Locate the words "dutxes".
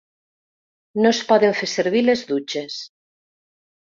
2.31-2.79